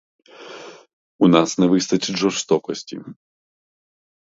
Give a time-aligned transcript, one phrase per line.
[1.19, 3.01] У нас не вистачить жорстокості.